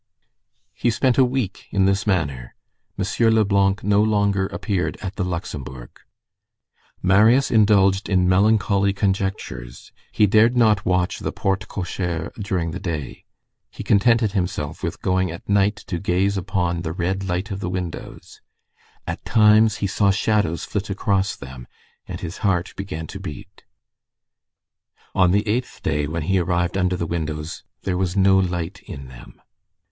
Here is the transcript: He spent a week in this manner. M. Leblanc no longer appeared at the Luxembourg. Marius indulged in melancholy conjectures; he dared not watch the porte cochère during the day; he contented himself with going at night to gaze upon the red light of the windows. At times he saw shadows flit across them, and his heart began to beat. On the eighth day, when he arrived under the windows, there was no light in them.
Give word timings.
He 0.73 0.89
spent 0.89 1.19
a 1.19 1.23
week 1.23 1.67
in 1.69 1.85
this 1.85 2.07
manner. 2.07 2.55
M. 2.97 3.05
Leblanc 3.35 3.83
no 3.83 4.01
longer 4.01 4.47
appeared 4.47 4.97
at 4.99 5.15
the 5.15 5.23
Luxembourg. 5.23 5.91
Marius 7.03 7.51
indulged 7.51 8.09
in 8.09 8.27
melancholy 8.27 8.93
conjectures; 8.93 9.91
he 10.11 10.25
dared 10.25 10.57
not 10.57 10.87
watch 10.87 11.19
the 11.19 11.31
porte 11.31 11.67
cochère 11.67 12.33
during 12.33 12.71
the 12.71 12.79
day; 12.79 13.25
he 13.69 13.83
contented 13.83 14.31
himself 14.31 14.81
with 14.81 15.03
going 15.03 15.29
at 15.29 15.47
night 15.47 15.75
to 15.85 15.99
gaze 15.99 16.35
upon 16.35 16.81
the 16.81 16.93
red 16.93 17.23
light 17.25 17.51
of 17.51 17.59
the 17.59 17.69
windows. 17.69 18.41
At 19.05 19.23
times 19.23 19.77
he 19.85 19.85
saw 19.85 20.09
shadows 20.09 20.65
flit 20.65 20.89
across 20.89 21.35
them, 21.35 21.67
and 22.07 22.21
his 22.21 22.39
heart 22.39 22.73
began 22.75 23.05
to 23.05 23.19
beat. 23.19 23.65
On 25.13 25.29
the 25.29 25.47
eighth 25.47 25.81
day, 25.83 26.07
when 26.07 26.23
he 26.23 26.39
arrived 26.39 26.75
under 26.75 26.95
the 26.97 27.05
windows, 27.05 27.63
there 27.83 27.97
was 27.99 28.17
no 28.17 28.39
light 28.39 28.81
in 28.87 29.07
them. 29.07 29.39